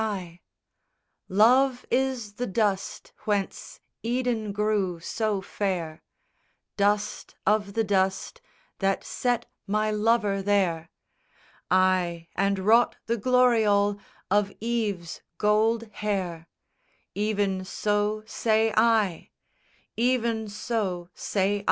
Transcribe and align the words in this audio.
VI 0.01 0.41
Love 1.29 1.85
is 1.91 2.33
the 2.33 2.47
dust 2.47 3.13
whence 3.25 3.79
Eden 4.01 4.51
grew 4.51 4.99
so 4.99 5.41
fair, 5.41 6.01
Dust 6.75 7.35
of 7.45 7.73
the 7.75 7.83
dust 7.83 8.41
that 8.79 9.03
set 9.03 9.45
my 9.67 9.91
lover 9.91 10.41
there, 10.41 10.89
Ay, 11.69 12.29
and 12.35 12.57
wrought 12.57 12.95
the 13.05 13.15
gloriole 13.17 13.99
of 14.31 14.51
Eve's 14.59 15.21
gold 15.37 15.83
hair, 15.91 16.47
Even 17.13 17.63
so 17.63 18.23
say 18.25 18.73
I; 18.75 19.29
Even 19.95 20.47
so 20.47 21.09
say 21.13 21.57
I. 21.59 21.59